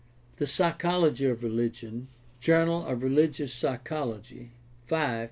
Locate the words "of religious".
2.87-3.53